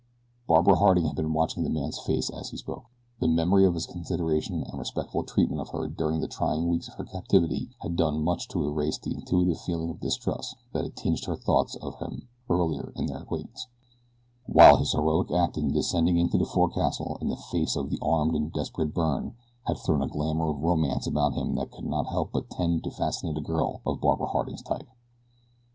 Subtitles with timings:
[0.47, 2.85] Barbara Harding had been watching the man's face as he spoke.
[3.19, 6.95] The memory of his consideration and respectful treatment of her during the trying weeks of
[6.95, 11.25] her captivity had done much to erase the intuitive feeling of distrust that had tinged
[11.25, 13.67] her thoughts of him earlier in their acquaintance,
[14.47, 18.33] while his heroic act in descending into the forecastle in the face of the armed
[18.35, 19.35] and desperate Byrne
[19.67, 22.89] had thrown a glamour of romance about him that could not help but tend to
[22.89, 24.87] fascinate a girl of Barbara Harding's type.